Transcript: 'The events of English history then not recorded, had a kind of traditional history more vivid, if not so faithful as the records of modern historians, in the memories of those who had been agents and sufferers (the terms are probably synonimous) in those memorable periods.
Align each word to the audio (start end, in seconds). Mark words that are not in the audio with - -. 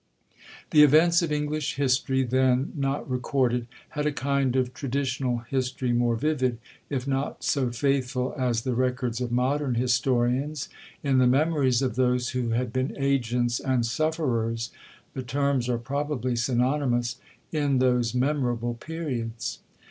'The 0.71 0.81
events 0.81 1.21
of 1.21 1.31
English 1.31 1.75
history 1.75 2.23
then 2.23 2.73
not 2.75 3.07
recorded, 3.07 3.67
had 3.89 4.07
a 4.07 4.11
kind 4.11 4.55
of 4.55 4.73
traditional 4.73 5.43
history 5.47 5.93
more 5.93 6.15
vivid, 6.15 6.57
if 6.89 7.07
not 7.07 7.43
so 7.43 7.69
faithful 7.69 8.33
as 8.35 8.63
the 8.63 8.73
records 8.73 9.21
of 9.21 9.31
modern 9.31 9.75
historians, 9.75 10.69
in 11.03 11.19
the 11.19 11.27
memories 11.27 11.83
of 11.83 11.93
those 11.95 12.29
who 12.29 12.49
had 12.49 12.73
been 12.73 12.95
agents 12.97 13.59
and 13.59 13.85
sufferers 13.85 14.71
(the 15.13 15.21
terms 15.21 15.69
are 15.69 15.77
probably 15.77 16.35
synonimous) 16.35 17.17
in 17.51 17.77
those 17.77 18.15
memorable 18.15 18.73
periods. 18.73 19.59